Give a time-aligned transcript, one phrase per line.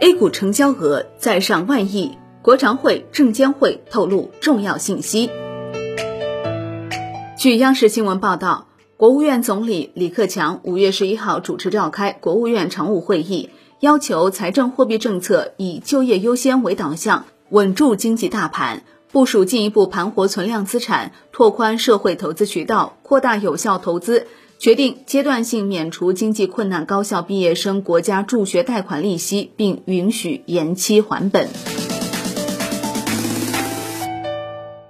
[0.00, 5.28] A 股成交额再上万亿，国常会、证监会透露重要信息。
[7.36, 18.84] 据央视新闻报道，国务院总理李克强五月十一号主持召开国务院常务会议，要求财政货币政策以就业优先为导向，稳住经济大盘。
[19.10, 24.28] 部署进一步盘活存量资产，拓宽社会投资渠道，扩大有效投资。
[24.58, 31.48] 决定阶段性免除经济困难高校毕业生国家助学贷款利息，并允许延期还本。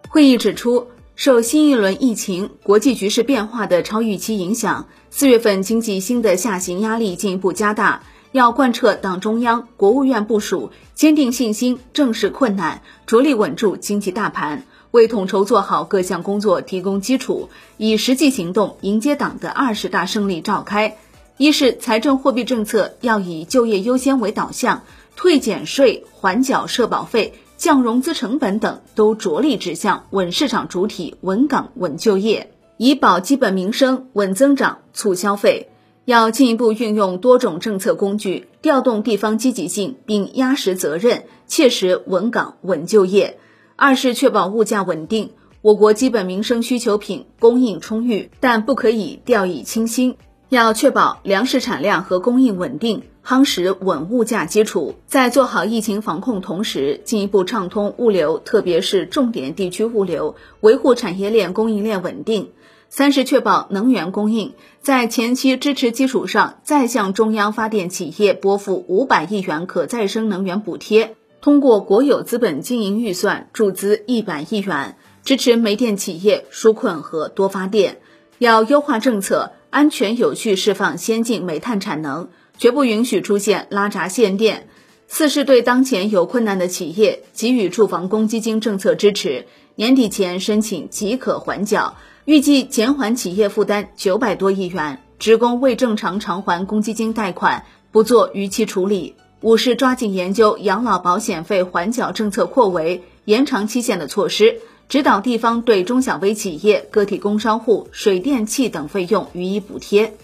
[0.09, 0.87] 会议指出，
[1.17, 8.03] 受新一轮疫情、国际局势变化的超预期影响，四月份经济新的下行压力进一步加大。
[8.33, 20.97] 要贯彻党中央、国务院部署，坚定信心，正视困难，着力稳住经济大盘，为统筹做好各项工作提供基础，以实际行动迎接党的二十大胜利召开。
[21.37, 24.83] 一是财政货币政策要以就业优先为导向，
[25.15, 35.69] 退减税、缓缴社保费、降融资成本等都着力指向稳市场主体、稳岗稳就业，以保基本民生、稳增长、促消费。
[36.05, 43.39] 要进一步运用多种政策工具，调动地方积极性，并压实责任，切实稳岗稳就业。
[43.81, 45.31] 二是确保物价稳定，
[45.63, 50.17] 我国基本民生需求品供应充裕，但不可以掉以轻心。
[50.49, 54.97] 要确保粮食产量和供应稳定，夯实稳物价基础。
[55.07, 62.51] 在做好疫情防控同时，进一步畅通物流，特别是重点地区物流，维护产业链供应链稳定。
[62.89, 77.99] 三是确保能源供应，在前期支持基础上，再向中央发电企业拨付五百亿元可再生能源补贴，通过国有资本经营预算注资一百亿元，支持煤电企业纾困和多发电。
[78.39, 84.69] 要优化政策，安全有序释放先进煤炭产能，绝不允许出现拉闸限电。
[85.07, 91.97] 四是对当前有困难的企业给予住房公积金政策支持，年底前申请即可还缴。
[92.25, 99.15] 预计减缓企业负担九百多亿元，职工未正常偿还公积金贷款不做逾期处理。
[99.41, 110.15] 五是抓紧研究养老保险费缓缴政策扩围、延长期限的措施，指导地方对中小微企业、个体工商户水电气等费用予以补贴。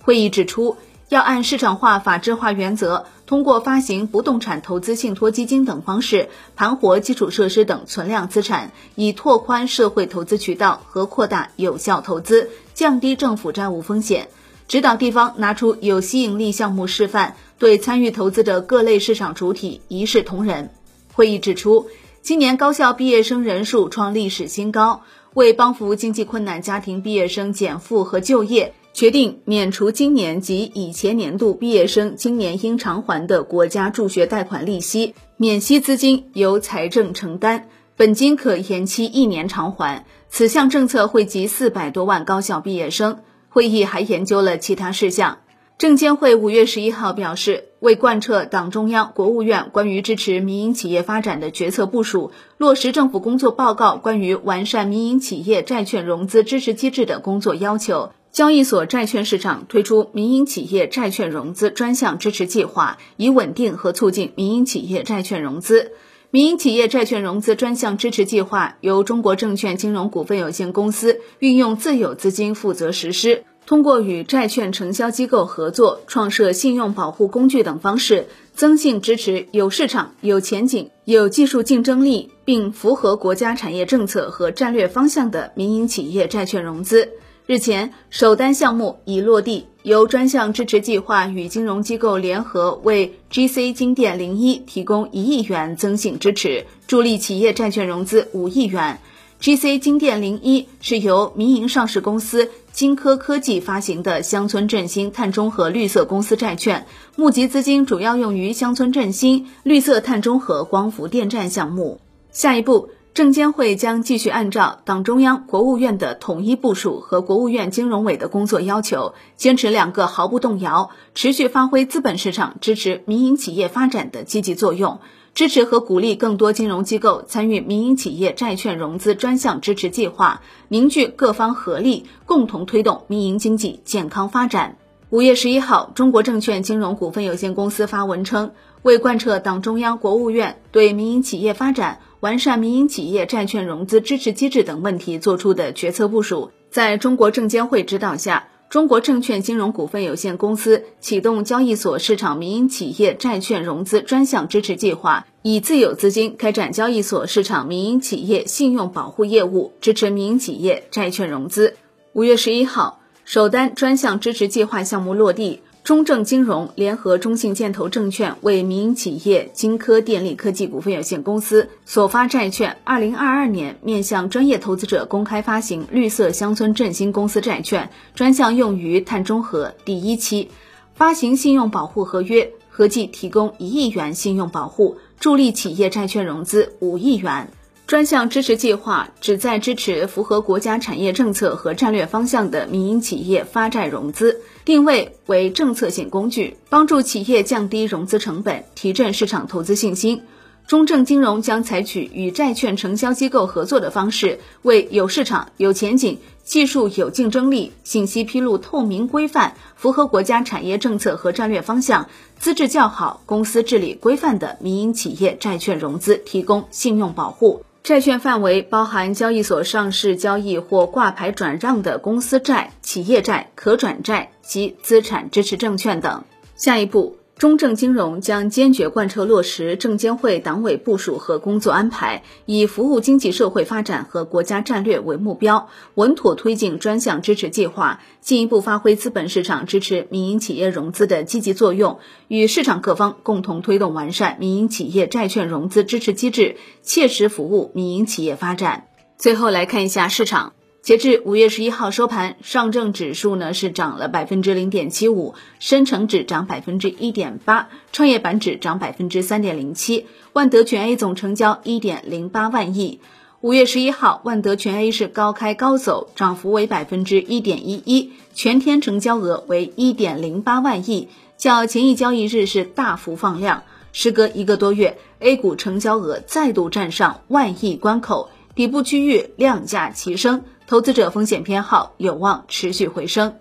[0.00, 0.76] 会议指出。
[1.08, 14.28] 要按市场化、法治化原则，通过发行不动产投资信托基金等方式盘活基础设施等存量资产，以拓宽社会投资渠道和扩大有效投资，降低政府债务风险。
[14.72, 20.70] 指导地方拿出有吸引力项目示范，对参与投资的各类市场主体一视同仁。
[21.12, 21.88] 会议指出，
[22.22, 25.02] 今年高校毕业生人数创历史新高，
[25.34, 28.72] 为帮扶经济困难家庭毕业生减负和就业。
[28.94, 40.06] 决定免除今年及以前年度毕业生今年应偿还的国家助学贷款利息，免息资金由财政承担，本金可延期一年偿还。
[40.30, 43.18] 此项政策惠及四百多万高校毕业生。
[43.52, 45.40] 会议还研究了其他事项。
[45.76, 58.12] 证监会五月十一号表示，为贯彻党中央、国务院关于支持民营企业发展的决策部署，落实政府工作报告关于完善民营企业债券融资支持机制的工作要求。
[58.30, 65.92] 交易所债券市场推出民营企业债券融资专项支持计划，以稳定和促进民营企业债券融资。
[66.34, 87.06] 民营企业债券融资专项支持计划由中国证券金融股份有限公司运用自有资金负责实施，通过与债券承销机构合作，创设信用保护工具等方式，增信支持有市场、有前景、有技术竞争力，并符合国家产业政策和战略方向的民营企业债券融资。
[87.44, 99.00] 日前，首单项目已落地，由专项支持计划与金融机构联合为 GC 金店零一提供一亿元增信支持，助力企业债券融资五亿元。
[99.40, 112.00] GC 金店零一是由民营上市公司金科科技发行的乡村振兴碳中和绿色公司债券，募集资金主要用于乡村振兴、绿色碳中和光伏电站项目。
[112.30, 112.90] 下一步。
[113.14, 125.00] 证监会将继续按照党中央、国务院的统一部署和国务院金融委的工作要求，坚持两个毫不动摇，持续发挥资本市场支持民营企业发展的积极作用，
[125.34, 134.78] 支持和鼓励更多金融机构参与民营企业债券融资专项支持计划，凝聚各方合力，共同推动民营经济健康发展。
[135.12, 138.50] 五月十一号，中国证券金融股份有限公司发文称，
[138.80, 142.00] 为贯彻党中央、国务院对民营企业发展。
[142.20, 161.76] 完善民营企业债券融资支持机制等问题作出的决策部署，在中国证监会指导下，中国证券金融股份有限公司启动交易所市场民营企业债券融资专项支持计划，以自有资金开展交易所市场民营企业信用保护业务，支持民营企业债券融资。
[162.14, 163.00] 五月十一号，
[163.32, 165.62] 首单专项支持计划项目落地。
[165.84, 180.50] 中证金融联合中信建投证券为民营企业金科电力科技股份有限公司所发债券，二零二二年面向专业投资者公开发行绿色乡村振兴公司债券，专项用于碳中和第一期，
[180.94, 187.48] 发行信用保护合约，合计提供一亿元信用保护，助力企业债券融资五亿元。
[187.86, 200.22] 专项支持计划旨在支持符合国家产业政策和战略方向的民营企业发债融资，定位为政策性工具，帮助企业降低融资成本，提振市场投资信心。
[200.66, 212.08] 中证金融将采取与债券承销机构合作的方式，为有市场、有前景、技术有竞争力、信息披露透明规范、符合国家产业政策和战略方向、
[212.38, 217.64] 资质较好、公司治理规范的民营企业债券融资提供信用保护。
[217.82, 226.22] 债券范围包含交易所上市交易或挂牌转让的公司债、企业债、可转债及资产支持证券等。
[226.54, 227.21] 下一步。
[227.42, 241.98] 中证金融将坚决贯彻落实证监会党委部署和工作安排，以服务经济社会发展和国家战略为目标，稳妥推进专项支持计划，进一步发挥资本市场支持民营企业融资的积极作用，
[242.28, 246.54] 与市场各方共同推动完善民营企业债券融资支持机制，
[246.84, 248.86] 切实服务民营企业发展。
[249.18, 250.52] 最后来看一下市场。
[250.82, 262.98] 截至五月十一号收盘，上证指数呢是涨了百分之零点七五，深成指涨百分之一点八，创业板指涨百分之三点零七，万德全 A 总成交一点零八万亿。
[263.42, 271.06] 五月十一号，万德全 A 是高开高走，涨幅为百分之一点一一，全天成交额为一点零八万亿，
[271.36, 273.62] 较前一交易日是大幅放量。
[273.92, 280.42] 时隔一个多月，A 股成交额再度站上万亿关口，底部区域量价齐升。
[280.72, 283.34] 投资者风险偏好有望持续回升。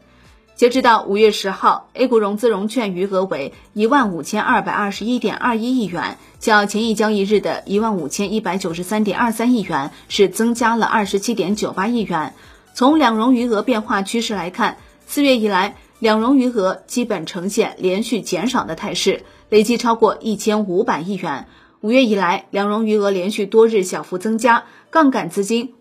[0.53, 12.33] 截止到五月十号，A 股融资融券余额为一万五千二百二十一点二一亿元，较前一交易日的一万五千一百九十三点二三亿元是增加了二十七点九八亿元。
[12.73, 14.75] 从两融余额变化趋势来看，
[15.07, 21.47] 四月以来两融余额基本呈现连续减少的态势，累计超过一千五百亿元。
[21.79, 25.73] 五月以来，两融余额连续多日小幅增加，杠杆资金